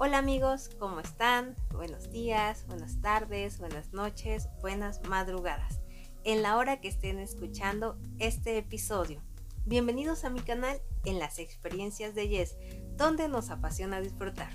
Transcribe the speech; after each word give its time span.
Hola 0.00 0.18
amigos, 0.18 0.70
¿cómo 0.78 1.00
están? 1.00 1.56
Buenos 1.72 2.12
días, 2.12 2.64
buenas 2.68 3.00
tardes, 3.00 3.58
buenas 3.58 3.92
noches, 3.92 4.48
buenas 4.60 5.02
madrugadas. 5.08 5.80
En 6.22 6.40
la 6.40 6.56
hora 6.56 6.80
que 6.80 6.86
estén 6.86 7.18
escuchando 7.18 7.98
este 8.20 8.58
episodio. 8.58 9.20
Bienvenidos 9.64 10.22
a 10.22 10.30
mi 10.30 10.38
canal 10.38 10.80
en 11.04 11.18
las 11.18 11.40
experiencias 11.40 12.14
de 12.14 12.28
Yes, 12.28 12.56
donde 12.96 13.26
nos 13.26 13.50
apasiona 13.50 14.00
disfrutar. 14.00 14.50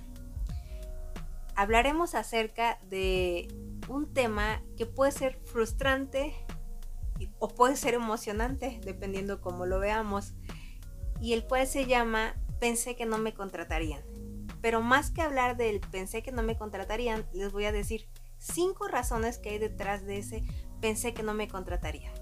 Hablaremos 1.56 2.16
acerca 2.16 2.80
de 2.90 3.50
un 3.90 4.14
tema 4.14 4.64
que 4.78 4.86
puede 4.86 5.12
ser 5.12 5.42
frustrante 5.44 6.34
o 7.40 7.50
puede 7.50 7.76
ser 7.76 7.96
emocionante, 7.96 8.80
dependiendo 8.86 9.42
cómo 9.42 9.66
lo 9.66 9.80
veamos, 9.80 10.36
y 11.20 11.34
el 11.34 11.46
cual 11.46 11.68
se 11.68 11.86
llama 11.86 12.34
Pensé 12.62 12.96
que 12.96 13.06
no 13.06 13.18
me 13.18 13.34
contratarían. 13.34 14.13
Pero 14.64 14.80
más 14.80 15.12
que 15.12 15.22
hablar 15.22 15.58
del 15.58 15.82
pensé 15.82 16.24
que 16.24 16.32
no 16.32 16.42
me 16.42 16.58
contratarían, 16.58 17.28
les 17.34 17.52
voy 17.52 17.66
a 17.66 17.74
decir 17.74 18.08
cinco 18.38 18.88
razones 18.88 19.38
que 19.38 19.50
hay 19.50 19.58
detrás 19.60 20.06
de 20.06 20.20
ese 20.20 20.46
pensé 20.80 21.14
que 21.14 21.22
no 21.22 21.34
me 21.34 21.50
contratarían. 21.50 22.14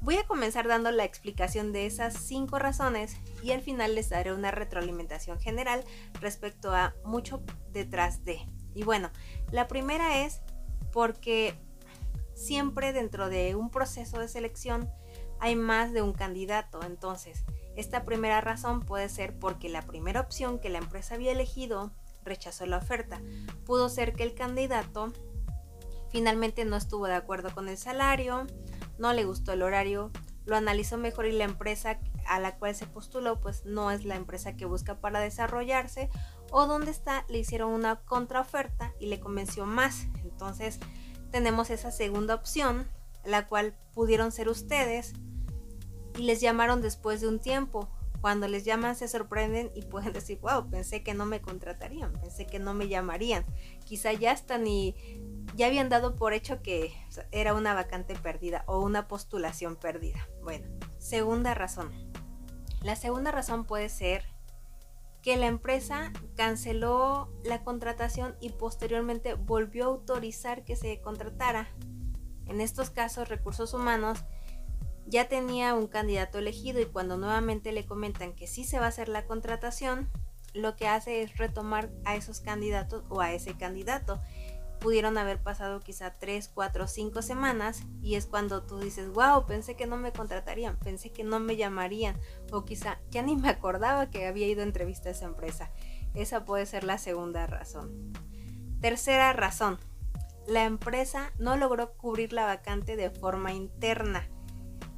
Voy 0.00 0.16
a 0.16 0.26
comenzar 0.26 0.66
dando 0.66 0.90
la 0.90 1.04
explicación 1.04 1.72
de 1.72 1.86
esas 1.86 2.14
cinco 2.14 2.58
razones 2.58 3.16
y 3.44 3.52
al 3.52 3.60
final 3.62 3.94
les 3.94 4.08
daré 4.08 4.32
una 4.32 4.50
retroalimentación 4.50 5.38
general 5.38 5.84
respecto 6.20 6.74
a 6.74 6.96
mucho 7.04 7.44
detrás 7.70 8.24
de. 8.24 8.40
Y 8.74 8.82
bueno, 8.82 9.12
la 9.52 9.68
primera 9.68 10.24
es 10.24 10.40
porque 10.92 11.54
siempre 12.34 12.92
dentro 12.92 13.28
de 13.28 13.54
un 13.54 13.70
proceso 13.70 14.18
de 14.18 14.26
selección 14.26 14.90
hay 15.38 15.54
más 15.54 15.92
de 15.92 16.02
un 16.02 16.12
candidato. 16.12 16.80
Entonces, 16.82 17.44
esta 17.76 18.04
primera 18.04 18.40
razón 18.40 18.80
puede 18.80 19.08
ser 19.08 19.38
porque 19.38 19.68
la 19.68 19.82
primera 19.82 20.20
opción 20.20 20.58
que 20.58 20.68
la 20.68 20.78
empresa 20.78 21.14
había 21.14 21.32
elegido 21.32 21.92
rechazó 22.24 22.66
la 22.66 22.78
oferta. 22.78 23.20
Pudo 23.64 23.88
ser 23.88 24.14
que 24.14 24.22
el 24.22 24.34
candidato 24.34 25.12
finalmente 26.10 26.64
no 26.64 26.76
estuvo 26.76 27.06
de 27.06 27.14
acuerdo 27.14 27.54
con 27.54 27.68
el 27.68 27.78
salario, 27.78 28.46
no 28.98 29.12
le 29.12 29.24
gustó 29.24 29.52
el 29.52 29.62
horario, 29.62 30.10
lo 30.44 30.56
analizó 30.56 30.98
mejor 30.98 31.26
y 31.26 31.32
la 31.32 31.44
empresa 31.44 31.98
a 32.26 32.38
la 32.38 32.56
cual 32.56 32.74
se 32.74 32.86
postuló 32.86 33.40
pues 33.40 33.64
no 33.64 33.90
es 33.90 34.04
la 34.04 34.16
empresa 34.16 34.56
que 34.56 34.66
busca 34.66 35.00
para 35.00 35.20
desarrollarse 35.20 36.10
o 36.50 36.66
donde 36.66 36.90
está 36.90 37.24
le 37.28 37.38
hicieron 37.38 37.72
una 37.72 37.96
contraoferta 37.96 38.92
y 39.00 39.06
le 39.06 39.20
convenció 39.20 39.66
más. 39.66 40.06
Entonces 40.22 40.78
tenemos 41.30 41.70
esa 41.70 41.90
segunda 41.90 42.34
opción, 42.34 42.86
la 43.24 43.48
cual 43.48 43.74
pudieron 43.94 44.32
ser 44.32 44.48
ustedes 44.48 45.14
y 46.16 46.22
les 46.22 46.40
llamaron 46.40 46.80
después 46.80 47.20
de 47.20 47.28
un 47.28 47.40
tiempo. 47.40 47.88
Cuando 48.20 48.46
les 48.46 48.64
llaman 48.64 48.94
se 48.94 49.08
sorprenden 49.08 49.72
y 49.74 49.82
pueden 49.82 50.12
decir, 50.12 50.38
wow, 50.40 50.70
pensé 50.70 51.02
que 51.02 51.14
no 51.14 51.26
me 51.26 51.40
contratarían, 51.40 52.12
pensé 52.12 52.46
que 52.46 52.58
no 52.58 52.72
me 52.74 52.88
llamarían. 52.88 53.44
Quizá 53.84 54.12
ya 54.12 54.32
están 54.32 54.66
y 54.66 54.94
ya 55.56 55.66
habían 55.66 55.88
dado 55.88 56.14
por 56.16 56.32
hecho 56.32 56.62
que 56.62 56.94
era 57.32 57.54
una 57.54 57.74
vacante 57.74 58.14
perdida 58.14 58.64
o 58.66 58.80
una 58.80 59.08
postulación 59.08 59.76
perdida. 59.76 60.28
Bueno, 60.42 60.66
segunda 60.98 61.54
razón. 61.54 61.90
La 62.82 62.96
segunda 62.96 63.32
razón 63.32 63.64
puede 63.64 63.88
ser 63.88 64.24
que 65.22 65.36
la 65.36 65.46
empresa 65.46 66.12
canceló 66.36 67.32
la 67.44 67.62
contratación 67.62 68.36
y 68.40 68.50
posteriormente 68.50 69.34
volvió 69.34 69.84
a 69.84 69.88
autorizar 69.88 70.64
que 70.64 70.74
se 70.74 71.00
contratara. 71.00 71.68
En 72.46 72.60
estos 72.60 72.90
casos, 72.90 73.28
recursos 73.28 73.72
humanos 73.72 74.24
ya 75.06 75.28
tenía 75.28 75.74
un 75.74 75.86
candidato 75.86 76.38
elegido 76.38 76.80
y 76.80 76.86
cuando 76.86 77.16
nuevamente 77.16 77.72
le 77.72 77.86
comentan 77.86 78.34
que 78.34 78.46
sí 78.46 78.64
se 78.64 78.78
va 78.78 78.86
a 78.86 78.88
hacer 78.88 79.08
la 79.08 79.26
contratación, 79.26 80.10
lo 80.54 80.76
que 80.76 80.88
hace 80.88 81.22
es 81.22 81.36
retomar 81.38 81.90
a 82.04 82.16
esos 82.16 82.40
candidatos 82.40 83.04
o 83.08 83.20
a 83.20 83.32
ese 83.32 83.56
candidato. 83.56 84.20
Pudieron 84.80 85.16
haber 85.16 85.40
pasado 85.40 85.80
quizá 85.80 86.18
3, 86.18 86.50
4, 86.52 86.88
5 86.88 87.22
semanas 87.22 87.82
y 88.02 88.16
es 88.16 88.26
cuando 88.26 88.64
tú 88.64 88.80
dices, 88.80 89.10
wow, 89.10 89.46
pensé 89.46 89.76
que 89.76 89.86
no 89.86 89.96
me 89.96 90.12
contratarían, 90.12 90.76
pensé 90.78 91.12
que 91.12 91.22
no 91.22 91.38
me 91.38 91.56
llamarían 91.56 92.18
o 92.50 92.64
quizá 92.64 92.98
ya 93.10 93.22
ni 93.22 93.36
me 93.36 93.48
acordaba 93.48 94.10
que 94.10 94.26
había 94.26 94.48
ido 94.48 94.62
a 94.62 94.64
entrevista 94.66 95.08
a 95.08 95.12
esa 95.12 95.26
empresa. 95.26 95.70
Esa 96.14 96.44
puede 96.44 96.66
ser 96.66 96.84
la 96.84 96.98
segunda 96.98 97.46
razón. 97.46 98.12
Tercera 98.80 99.32
razón, 99.32 99.78
la 100.46 100.64
empresa 100.64 101.32
no 101.38 101.56
logró 101.56 101.92
cubrir 101.92 102.32
la 102.32 102.46
vacante 102.46 102.96
de 102.96 103.10
forma 103.10 103.52
interna. 103.52 104.28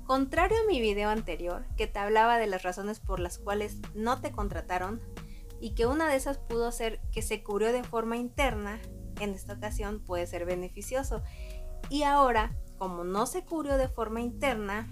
Contrario 0.07 0.59
a 0.63 0.67
mi 0.67 0.81
video 0.81 1.09
anterior, 1.09 1.65
que 1.77 1.87
te 1.87 1.99
hablaba 1.99 2.37
de 2.39 2.47
las 2.47 2.63
razones 2.63 3.01
por 3.01 3.21
las 3.21 3.39
cuales 3.39 3.79
no 3.95 4.21
te 4.21 4.33
contrataron, 4.33 5.01
y 5.61 5.75
que 5.75 5.87
una 5.87 6.09
de 6.09 6.17
esas 6.17 6.37
pudo 6.37 6.71
ser 6.73 7.01
que 7.11 7.23
se 7.23 7.43
cubrió 7.43 7.73
de 7.73 7.85
forma 7.85 8.19
interna, 8.19 8.81
en 9.19 9.31
esta 9.31 9.55
ocasión 9.55 10.05
puede 10.05 10.27
ser 10.27 10.45
beneficioso. 10.45 11.23
Y 11.89 12.03
ahora, 12.03 12.55
como 12.77 13.05
no 13.05 13.25
se 13.25 13.47
cubrió 13.47 13.79
de 13.79 13.89
forma 13.89 14.21
interna, 14.21 14.89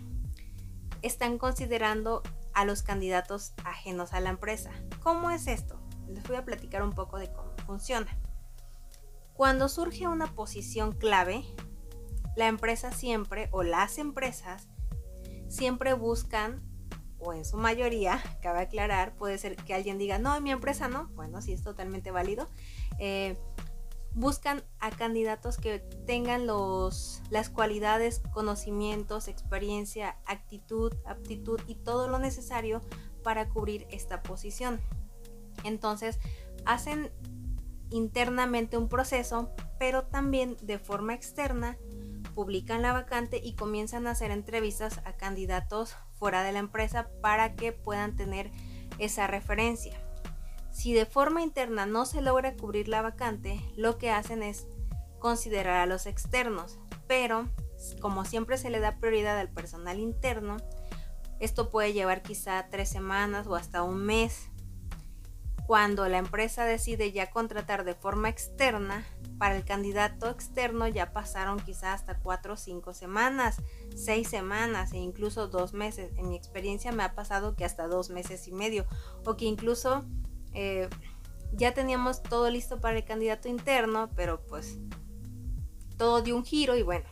están 1.02 1.36
considerando 1.36 2.22
a 2.54 2.64
los 2.64 2.82
candidatos 2.82 3.52
ajenos 3.64 4.14
a 4.14 4.20
la 4.20 4.30
empresa. 4.30 4.70
¿Cómo 5.02 5.30
es 5.30 5.46
esto? 5.46 5.78
Les 6.08 6.26
voy 6.26 6.36
a 6.36 6.44
platicar 6.44 6.82
un 6.82 6.92
poco 6.92 7.18
de 7.18 7.30
cómo 7.30 7.52
funciona. 7.66 8.18
Cuando 9.34 9.68
surge 9.68 10.08
una 10.08 10.34
posición 10.34 10.92
clave, 10.92 11.44
la 12.34 12.46
empresa 12.46 12.92
siempre 12.92 13.48
o 13.50 13.62
las 13.62 13.98
empresas 13.98 14.68
siempre 15.52 15.92
buscan, 15.92 16.62
o 17.18 17.34
en 17.34 17.44
su 17.44 17.56
mayoría, 17.56 18.22
cabe 18.42 18.60
aclarar, 18.60 19.14
puede 19.16 19.38
ser 19.38 19.56
que 19.56 19.74
alguien 19.74 19.98
diga, 19.98 20.18
no, 20.18 20.34
en 20.34 20.42
mi 20.42 20.50
empresa 20.50 20.88
no, 20.88 21.08
bueno, 21.14 21.42
sí 21.42 21.52
es 21.52 21.62
totalmente 21.62 22.10
válido, 22.10 22.48
eh, 22.98 23.36
buscan 24.14 24.62
a 24.80 24.90
candidatos 24.90 25.58
que 25.58 25.78
tengan 26.06 26.46
los, 26.46 27.22
las 27.30 27.48
cualidades, 27.50 28.22
conocimientos, 28.32 29.28
experiencia, 29.28 30.16
actitud, 30.26 30.92
aptitud 31.06 31.60
y 31.66 31.76
todo 31.76 32.08
lo 32.08 32.18
necesario 32.18 32.82
para 33.22 33.48
cubrir 33.48 33.86
esta 33.90 34.22
posición. 34.22 34.80
Entonces, 35.64 36.18
hacen 36.64 37.10
internamente 37.90 38.76
un 38.76 38.88
proceso, 38.88 39.50
pero 39.78 40.04
también 40.04 40.56
de 40.62 40.78
forma 40.78 41.14
externa 41.14 41.78
publican 42.34 42.82
la 42.82 42.92
vacante 42.92 43.40
y 43.42 43.54
comienzan 43.54 44.06
a 44.06 44.12
hacer 44.12 44.30
entrevistas 44.30 45.00
a 45.04 45.16
candidatos 45.16 45.96
fuera 46.18 46.42
de 46.42 46.52
la 46.52 46.58
empresa 46.58 47.08
para 47.20 47.54
que 47.54 47.72
puedan 47.72 48.16
tener 48.16 48.50
esa 48.98 49.26
referencia. 49.26 49.98
Si 50.70 50.94
de 50.94 51.06
forma 51.06 51.42
interna 51.42 51.86
no 51.86 52.06
se 52.06 52.22
logra 52.22 52.54
cubrir 52.54 52.88
la 52.88 53.02
vacante, 53.02 53.60
lo 53.76 53.98
que 53.98 54.10
hacen 54.10 54.42
es 54.42 54.66
considerar 55.18 55.76
a 55.76 55.86
los 55.86 56.06
externos, 56.06 56.78
pero 57.06 57.48
como 58.00 58.24
siempre 58.24 58.56
se 58.56 58.70
le 58.70 58.80
da 58.80 58.98
prioridad 58.98 59.38
al 59.38 59.50
personal 59.50 59.98
interno, 59.98 60.56
esto 61.40 61.70
puede 61.70 61.92
llevar 61.92 62.22
quizá 62.22 62.68
tres 62.70 62.88
semanas 62.88 63.46
o 63.46 63.56
hasta 63.56 63.82
un 63.82 64.04
mes. 64.04 64.48
Cuando 65.66 66.08
la 66.08 66.18
empresa 66.18 66.64
decide 66.64 67.12
ya 67.12 67.30
contratar 67.30 67.84
de 67.84 67.94
forma 67.94 68.28
externa, 68.28 69.04
para 69.42 69.56
el 69.56 69.64
candidato 69.64 70.30
externo 70.30 70.86
ya 70.86 71.12
pasaron 71.12 71.58
quizá 71.58 71.94
hasta 71.94 72.16
cuatro 72.16 72.54
o 72.54 72.56
cinco 72.56 72.94
semanas, 72.94 73.56
seis 73.96 74.28
semanas 74.28 74.92
e 74.92 74.98
incluso 74.98 75.48
dos 75.48 75.72
meses. 75.72 76.12
En 76.16 76.28
mi 76.28 76.36
experiencia 76.36 76.92
me 76.92 77.02
ha 77.02 77.16
pasado 77.16 77.56
que 77.56 77.64
hasta 77.64 77.88
dos 77.88 78.08
meses 78.08 78.46
y 78.46 78.52
medio 78.52 78.86
o 79.26 79.36
que 79.36 79.46
incluso 79.46 80.04
eh, 80.52 80.88
ya 81.52 81.74
teníamos 81.74 82.22
todo 82.22 82.48
listo 82.50 82.80
para 82.80 82.96
el 82.98 83.04
candidato 83.04 83.48
interno, 83.48 84.10
pero 84.14 84.46
pues 84.46 84.78
todo 85.96 86.22
dio 86.22 86.36
un 86.36 86.44
giro 86.44 86.76
y 86.76 86.84
bueno, 86.84 87.06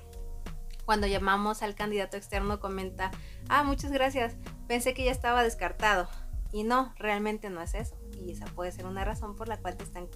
cuando 0.84 1.08
llamamos 1.08 1.64
al 1.64 1.74
candidato 1.74 2.16
externo 2.16 2.60
comenta, 2.60 3.10
ah, 3.48 3.64
muchas 3.64 3.90
gracias, 3.90 4.36
pensé 4.68 4.94
que 4.94 5.04
ya 5.04 5.10
estaba 5.10 5.42
descartado. 5.42 6.08
Y 6.52 6.62
no, 6.62 6.94
realmente 6.96 7.50
no 7.50 7.60
es 7.60 7.74
eso. 7.74 7.99
Y 8.20 8.32
esa 8.32 8.46
puede 8.46 8.72
ser 8.72 8.86
una 8.86 9.04
razón 9.04 9.36
por 9.36 9.48
la 9.48 9.58
cual 9.58 9.76
te 9.76 9.84
están 9.84 10.08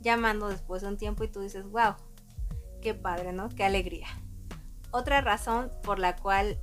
llamando 0.00 0.48
después 0.48 0.82
de 0.82 0.88
un 0.88 0.96
tiempo 0.96 1.24
y 1.24 1.28
tú 1.28 1.40
dices, 1.40 1.64
wow, 1.66 1.94
qué 2.80 2.94
padre, 2.94 3.32
¿no? 3.32 3.48
Qué 3.48 3.64
alegría. 3.64 4.06
Otra 4.90 5.20
razón 5.20 5.70
por 5.82 5.98
la 5.98 6.16
cual 6.16 6.60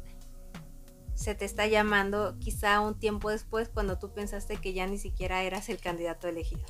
se 1.13 1.33
te 1.33 1.45
está 1.45 1.65
llamando 1.67 2.37
quizá 2.39 2.81
un 2.81 2.99
tiempo 2.99 3.29
después 3.29 3.69
cuando 3.69 3.97
tú 3.97 4.13
pensaste 4.13 4.57
que 4.57 4.73
ya 4.73 4.85
ni 4.85 4.97
siquiera 4.97 5.43
eras 5.43 5.69
el 5.69 5.79
candidato 5.79 6.27
elegido. 6.27 6.63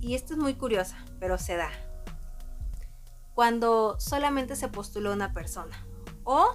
Y 0.00 0.14
esto 0.14 0.34
es 0.34 0.38
muy 0.38 0.54
curiosa, 0.54 1.04
pero 1.18 1.38
se 1.38 1.56
da. 1.56 1.70
Cuando 3.34 3.98
solamente 3.98 4.54
se 4.54 4.68
postuló 4.68 5.12
una 5.12 5.32
persona. 5.32 5.86
O 6.22 6.54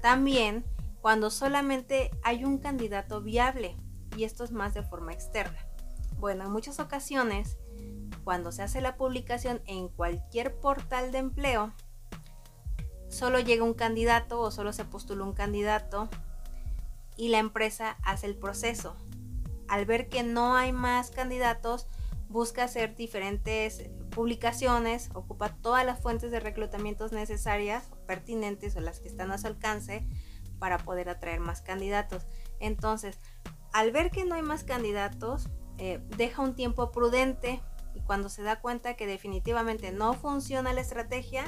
también 0.00 0.64
cuando 1.00 1.30
solamente 1.30 2.10
hay 2.22 2.44
un 2.44 2.58
candidato 2.58 3.22
viable. 3.22 3.76
Y 4.16 4.24
esto 4.24 4.44
es 4.44 4.52
más 4.52 4.74
de 4.74 4.82
forma 4.82 5.12
externa. 5.12 5.65
Bueno, 6.18 6.44
en 6.44 6.50
muchas 6.50 6.80
ocasiones, 6.80 7.58
cuando 8.24 8.52
se 8.52 8.62
hace 8.62 8.80
la 8.80 8.96
publicación 8.96 9.60
en 9.66 9.88
cualquier 9.88 10.58
portal 10.58 11.12
de 11.12 11.18
empleo, 11.18 11.72
solo 13.08 13.38
llega 13.40 13.64
un 13.64 13.74
candidato 13.74 14.40
o 14.40 14.50
solo 14.50 14.72
se 14.72 14.84
postula 14.84 15.24
un 15.24 15.34
candidato 15.34 16.08
y 17.16 17.28
la 17.28 17.38
empresa 17.38 17.96
hace 18.02 18.26
el 18.26 18.36
proceso. 18.36 18.96
Al 19.68 19.84
ver 19.84 20.08
que 20.08 20.22
no 20.22 20.56
hay 20.56 20.72
más 20.72 21.10
candidatos, 21.10 21.86
busca 22.28 22.64
hacer 22.64 22.96
diferentes 22.96 23.90
publicaciones, 24.10 25.10
ocupa 25.14 25.50
todas 25.60 25.84
las 25.84 26.00
fuentes 26.00 26.30
de 26.30 26.40
reclutamientos 26.40 27.12
necesarias, 27.12 27.90
pertinentes 28.06 28.76
o 28.76 28.80
las 28.80 29.00
que 29.00 29.08
están 29.08 29.30
a 29.32 29.38
su 29.38 29.46
alcance 29.46 30.06
para 30.58 30.78
poder 30.78 31.08
atraer 31.08 31.40
más 31.40 31.60
candidatos. 31.60 32.26
Entonces, 32.58 33.18
al 33.72 33.92
ver 33.92 34.10
que 34.10 34.24
no 34.24 34.34
hay 34.34 34.42
más 34.42 34.64
candidatos, 34.64 35.50
eh, 35.78 36.00
deja 36.16 36.42
un 36.42 36.54
tiempo 36.54 36.90
prudente 36.90 37.60
y 37.94 38.00
cuando 38.00 38.28
se 38.28 38.42
da 38.42 38.60
cuenta 38.60 38.94
que 38.94 39.06
definitivamente 39.06 39.92
no 39.92 40.14
funciona 40.14 40.72
la 40.72 40.82
estrategia, 40.82 41.44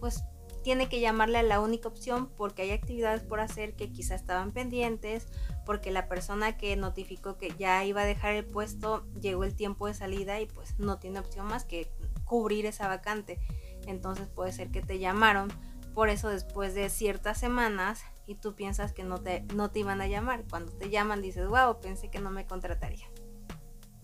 pues 0.00 0.24
tiene 0.62 0.88
que 0.88 1.00
llamarle 1.00 1.38
a 1.38 1.42
la 1.42 1.60
única 1.60 1.88
opción 1.88 2.30
porque 2.36 2.62
hay 2.62 2.70
actividades 2.72 3.22
por 3.22 3.40
hacer 3.40 3.74
que 3.74 3.90
quizá 3.92 4.14
estaban 4.14 4.52
pendientes, 4.52 5.26
porque 5.64 5.90
la 5.90 6.08
persona 6.08 6.56
que 6.56 6.76
notificó 6.76 7.38
que 7.38 7.54
ya 7.58 7.84
iba 7.84 8.02
a 8.02 8.06
dejar 8.06 8.34
el 8.34 8.44
puesto 8.44 9.06
llegó 9.20 9.44
el 9.44 9.54
tiempo 9.54 9.86
de 9.86 9.94
salida 9.94 10.40
y 10.40 10.46
pues 10.46 10.78
no 10.78 10.98
tiene 10.98 11.20
opción 11.20 11.46
más 11.46 11.64
que 11.64 11.90
cubrir 12.24 12.66
esa 12.66 12.88
vacante. 12.88 13.38
Entonces 13.86 14.28
puede 14.28 14.52
ser 14.52 14.70
que 14.70 14.82
te 14.82 14.98
llamaron 14.98 15.48
por 15.94 16.08
eso 16.08 16.28
después 16.28 16.74
de 16.74 16.88
ciertas 16.90 17.38
semanas 17.38 18.02
y 18.26 18.36
tú 18.36 18.54
piensas 18.54 18.92
que 18.92 19.02
no 19.02 19.18
te, 19.18 19.42
no 19.54 19.70
te 19.70 19.80
iban 19.80 20.00
a 20.00 20.06
llamar. 20.06 20.44
Cuando 20.48 20.72
te 20.72 20.90
llaman 20.90 21.22
dices, 21.22 21.48
wow, 21.48 21.80
pensé 21.80 22.10
que 22.10 22.20
no 22.20 22.30
me 22.30 22.46
contrataría. 22.46 23.06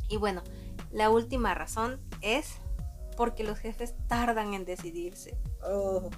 Y 0.08 0.16
bueno, 0.16 0.42
la 0.90 1.10
última 1.10 1.54
razón 1.54 2.00
es 2.20 2.60
porque 3.16 3.44
los 3.44 3.58
jefes 3.58 3.94
tardan 4.08 4.54
en 4.54 4.64
decidirse. 4.64 5.38
Oh 5.62 6.10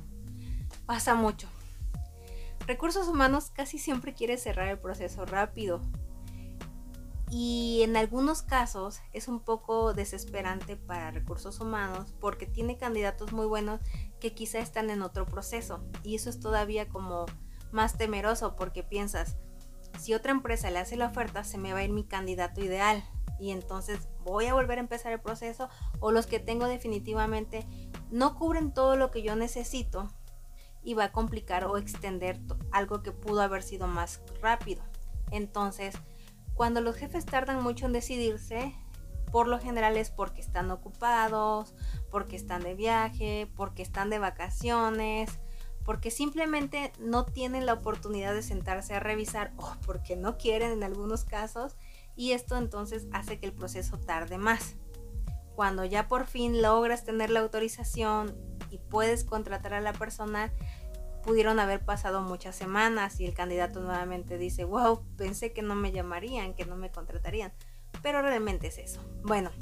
pasa 0.88 1.14
mucho. 1.14 1.48
Recursos 2.66 3.08
humanos 3.08 3.50
casi 3.52 3.78
siempre 3.78 4.14
quiere 4.14 4.38
cerrar 4.38 4.68
el 4.68 4.78
proceso 4.78 5.26
rápido. 5.26 5.82
Y 7.30 7.82
en 7.82 7.94
algunos 7.98 8.40
casos 8.40 9.00
es 9.12 9.28
un 9.28 9.40
poco 9.40 9.92
desesperante 9.92 10.76
para 10.76 11.10
recursos 11.10 11.60
humanos 11.60 12.14
porque 12.20 12.46
tiene 12.46 12.78
candidatos 12.78 13.32
muy 13.34 13.44
buenos 13.44 13.82
que 14.18 14.34
quizá 14.34 14.60
están 14.60 14.88
en 14.88 15.02
otro 15.02 15.26
proceso. 15.26 15.84
Y 16.02 16.14
eso 16.14 16.30
es 16.30 16.40
todavía 16.40 16.88
como 16.88 17.26
más 17.70 17.98
temeroso 17.98 18.56
porque 18.56 18.82
piensas, 18.82 19.36
si 19.98 20.14
otra 20.14 20.32
empresa 20.32 20.70
le 20.70 20.78
hace 20.78 20.96
la 20.96 21.08
oferta, 21.08 21.44
se 21.44 21.58
me 21.58 21.74
va 21.74 21.80
a 21.80 21.84
ir 21.84 21.90
mi 21.90 22.04
candidato 22.04 22.62
ideal. 22.62 23.04
Y 23.38 23.50
entonces 23.50 24.08
voy 24.24 24.46
a 24.46 24.54
volver 24.54 24.78
a 24.78 24.82
empezar 24.82 25.12
el 25.12 25.20
proceso 25.20 25.68
o 26.00 26.12
los 26.12 26.26
que 26.26 26.40
tengo 26.40 26.66
definitivamente 26.66 27.66
no 28.10 28.34
cubren 28.34 28.72
todo 28.72 28.96
lo 28.96 29.10
que 29.10 29.22
yo 29.22 29.36
necesito 29.36 30.08
y 30.82 30.94
va 30.94 31.04
a 31.04 31.12
complicar 31.12 31.64
o 31.64 31.76
extender 31.76 32.40
algo 32.72 33.02
que 33.02 33.12
pudo 33.12 33.42
haber 33.42 33.62
sido 33.62 33.86
más 33.86 34.20
rápido. 34.40 34.82
Entonces, 35.30 35.94
cuando 36.54 36.80
los 36.80 36.96
jefes 36.96 37.26
tardan 37.26 37.62
mucho 37.62 37.86
en 37.86 37.92
decidirse, 37.92 38.74
por 39.30 39.46
lo 39.46 39.60
general 39.60 39.96
es 39.96 40.10
porque 40.10 40.40
están 40.40 40.70
ocupados, 40.70 41.74
porque 42.10 42.36
están 42.36 42.62
de 42.62 42.74
viaje, 42.74 43.50
porque 43.54 43.82
están 43.82 44.10
de 44.10 44.18
vacaciones, 44.18 45.38
porque 45.84 46.10
simplemente 46.10 46.92
no 46.98 47.24
tienen 47.24 47.66
la 47.66 47.74
oportunidad 47.74 48.34
de 48.34 48.42
sentarse 48.42 48.94
a 48.94 49.00
revisar 49.00 49.52
o 49.56 49.74
porque 49.86 50.16
no 50.16 50.36
quieren 50.36 50.72
en 50.72 50.82
algunos 50.82 51.24
casos 51.24 51.76
y 52.18 52.32
esto 52.32 52.56
entonces 52.56 53.06
hace 53.12 53.38
que 53.38 53.46
el 53.46 53.52
proceso 53.52 53.96
tarde 53.96 54.38
más. 54.38 54.74
Cuando 55.54 55.84
ya 55.84 56.08
por 56.08 56.26
fin 56.26 56.60
logras 56.60 57.04
tener 57.04 57.30
la 57.30 57.40
autorización 57.40 58.36
y 58.70 58.78
puedes 58.78 59.22
contratar 59.22 59.72
a 59.72 59.80
la 59.80 59.92
persona, 59.92 60.52
pudieron 61.22 61.60
haber 61.60 61.84
pasado 61.84 62.20
muchas 62.20 62.56
semanas 62.56 63.20
y 63.20 63.24
el 63.24 63.34
candidato 63.34 63.80
nuevamente 63.80 64.36
dice, 64.36 64.64
wow, 64.64 65.04
pensé 65.16 65.52
que 65.52 65.62
no 65.62 65.76
me 65.76 65.92
llamarían, 65.92 66.54
que 66.54 66.66
no 66.66 66.74
me 66.74 66.90
contratarían. 66.90 67.52
Pero 68.02 68.20
realmente 68.20 68.66
es 68.66 68.78
eso. 68.78 69.00
Bueno, 69.22 69.52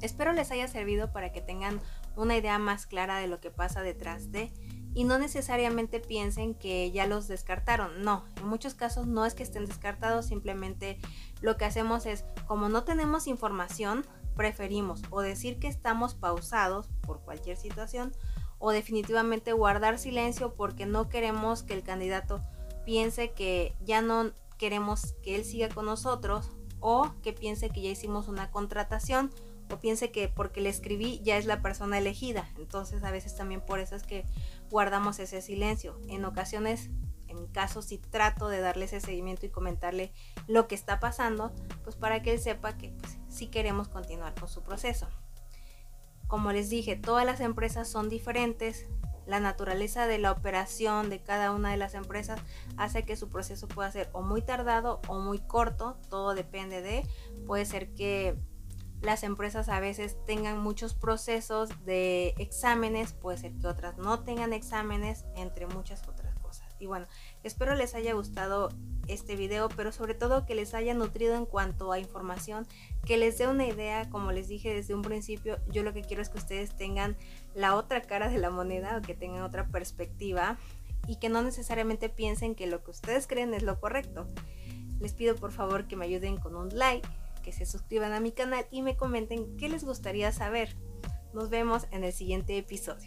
espero 0.00 0.32
les 0.32 0.50
haya 0.50 0.66
servido 0.66 1.12
para 1.12 1.30
que 1.30 1.42
tengan 1.42 1.80
una 2.16 2.36
idea 2.36 2.58
más 2.58 2.86
clara 2.86 3.18
de 3.18 3.28
lo 3.28 3.38
que 3.40 3.52
pasa 3.52 3.82
detrás 3.82 4.32
de 4.32 4.52
y 4.94 5.04
no 5.04 5.18
necesariamente 5.18 6.00
piensen 6.00 6.54
que 6.54 6.90
ya 6.92 7.06
los 7.06 7.28
descartaron. 7.28 8.02
No, 8.02 8.24
en 8.36 8.46
muchos 8.46 8.74
casos 8.74 9.06
no 9.06 9.26
es 9.26 9.34
que 9.34 9.42
estén 9.42 9.66
descartados, 9.66 10.26
simplemente 10.26 10.98
lo 11.40 11.56
que 11.56 11.64
hacemos 11.64 12.06
es, 12.06 12.24
como 12.46 12.68
no 12.68 12.84
tenemos 12.84 13.26
información, 13.26 14.06
preferimos 14.36 15.02
o 15.10 15.20
decir 15.20 15.58
que 15.58 15.68
estamos 15.68 16.14
pausados 16.14 16.88
por 17.02 17.20
cualquier 17.20 17.56
situación 17.56 18.12
o 18.58 18.70
definitivamente 18.70 19.52
guardar 19.52 19.98
silencio 19.98 20.54
porque 20.54 20.86
no 20.86 21.08
queremos 21.08 21.62
que 21.62 21.74
el 21.74 21.82
candidato 21.82 22.42
piense 22.84 23.32
que 23.32 23.76
ya 23.84 24.02
no 24.02 24.32
queremos 24.58 25.14
que 25.22 25.36
él 25.36 25.44
siga 25.44 25.68
con 25.68 25.86
nosotros 25.86 26.50
o 26.80 27.12
que 27.22 27.32
piense 27.32 27.70
que 27.70 27.82
ya 27.82 27.90
hicimos 27.90 28.28
una 28.28 28.50
contratación 28.50 29.30
o 29.70 29.78
piense 29.78 30.10
que 30.10 30.28
porque 30.28 30.60
le 30.60 30.68
escribí 30.68 31.20
ya 31.22 31.36
es 31.36 31.46
la 31.46 31.62
persona 31.62 31.98
elegida. 31.98 32.48
Entonces 32.58 33.02
a 33.04 33.10
veces 33.10 33.34
también 33.36 33.60
por 33.60 33.78
eso 33.78 33.96
es 33.96 34.02
que 34.02 34.24
guardamos 34.70 35.18
ese 35.18 35.40
silencio. 35.40 35.98
En 36.08 36.24
ocasiones, 36.24 36.90
en 37.28 37.40
mi 37.40 37.48
caso, 37.48 37.82
si 37.82 37.98
trato 37.98 38.48
de 38.48 38.60
darle 38.60 38.84
ese 38.84 39.00
seguimiento 39.00 39.46
y 39.46 39.50
comentarle 39.50 40.12
lo 40.46 40.68
que 40.68 40.74
está 40.74 41.00
pasando, 41.00 41.52
pues 41.82 41.96
para 41.96 42.22
que 42.22 42.32
él 42.32 42.38
sepa 42.38 42.76
que 42.76 42.90
pues, 42.90 43.18
sí 43.28 43.48
queremos 43.48 43.88
continuar 43.88 44.34
con 44.34 44.48
su 44.48 44.62
proceso. 44.62 45.08
Como 46.26 46.52
les 46.52 46.70
dije, 46.70 46.96
todas 46.96 47.24
las 47.26 47.40
empresas 47.40 47.88
son 47.88 48.08
diferentes. 48.08 48.86
La 49.26 49.40
naturaleza 49.40 50.06
de 50.06 50.18
la 50.18 50.32
operación 50.32 51.08
de 51.08 51.22
cada 51.22 51.50
una 51.52 51.70
de 51.70 51.78
las 51.78 51.94
empresas 51.94 52.38
hace 52.76 53.04
que 53.04 53.16
su 53.16 53.30
proceso 53.30 53.68
pueda 53.68 53.90
ser 53.90 54.10
o 54.12 54.20
muy 54.20 54.42
tardado 54.42 55.00
o 55.08 55.18
muy 55.18 55.38
corto. 55.38 55.96
Todo 56.10 56.34
depende 56.34 56.82
de. 56.82 57.06
Puede 57.46 57.64
ser 57.64 57.94
que 57.94 58.36
las 59.04 59.22
empresas 59.22 59.68
a 59.68 59.80
veces 59.80 60.16
tengan 60.26 60.58
muchos 60.58 60.94
procesos 60.94 61.68
de 61.84 62.34
exámenes, 62.38 63.12
puede 63.12 63.36
ser 63.36 63.52
que 63.52 63.66
otras 63.66 63.98
no 63.98 64.24
tengan 64.24 64.52
exámenes, 64.52 65.26
entre 65.36 65.66
muchas 65.66 66.08
otras 66.08 66.34
cosas. 66.38 66.74
Y 66.78 66.86
bueno, 66.86 67.06
espero 67.42 67.74
les 67.74 67.94
haya 67.94 68.14
gustado 68.14 68.70
este 69.06 69.36
video, 69.36 69.68
pero 69.68 69.92
sobre 69.92 70.14
todo 70.14 70.46
que 70.46 70.54
les 70.54 70.72
haya 70.72 70.94
nutrido 70.94 71.34
en 71.34 71.44
cuanto 71.44 71.92
a 71.92 71.98
información, 71.98 72.66
que 73.04 73.18
les 73.18 73.36
dé 73.36 73.46
una 73.46 73.66
idea, 73.66 74.08
como 74.08 74.32
les 74.32 74.48
dije 74.48 74.72
desde 74.72 74.94
un 74.94 75.02
principio, 75.02 75.58
yo 75.68 75.82
lo 75.82 75.92
que 75.92 76.02
quiero 76.02 76.22
es 76.22 76.30
que 76.30 76.38
ustedes 76.38 76.74
tengan 76.74 77.16
la 77.54 77.74
otra 77.76 78.00
cara 78.00 78.30
de 78.30 78.38
la 78.38 78.48
moneda 78.48 78.96
o 78.96 79.02
que 79.02 79.14
tengan 79.14 79.42
otra 79.42 79.68
perspectiva 79.68 80.58
y 81.06 81.16
que 81.16 81.28
no 81.28 81.42
necesariamente 81.42 82.08
piensen 82.08 82.54
que 82.54 82.66
lo 82.66 82.82
que 82.82 82.92
ustedes 82.92 83.26
creen 83.26 83.52
es 83.52 83.62
lo 83.62 83.78
correcto. 83.78 84.26
Les 84.98 85.12
pido 85.12 85.34
por 85.36 85.52
favor 85.52 85.86
que 85.86 85.96
me 85.96 86.06
ayuden 86.06 86.38
con 86.38 86.56
un 86.56 86.70
like, 86.70 87.06
que 87.44 87.52
se 87.52 87.66
suscriban 87.66 88.12
a 88.12 88.20
mi 88.20 88.32
canal 88.32 88.66
y 88.70 88.82
me 88.82 88.96
comenten 88.96 89.56
qué 89.56 89.68
les 89.68 89.84
gustaría 89.84 90.32
saber. 90.32 90.76
Nos 91.32 91.50
vemos 91.50 91.86
en 91.92 92.02
el 92.02 92.12
siguiente 92.12 92.56
episodio. 92.56 93.02